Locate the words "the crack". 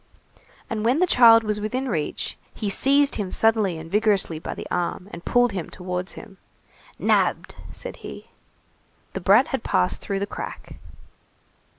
10.17-10.77